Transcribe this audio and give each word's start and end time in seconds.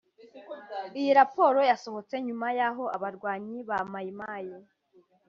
Iyi 0.99 1.11
raporo 1.19 1.59
yasohotse 1.71 2.15
nyuma 2.27 2.47
y’aho 2.57 2.83
abarwanyi 2.97 3.57
ba 3.69 3.77
Mai 3.91 4.11
Mai 4.19 4.49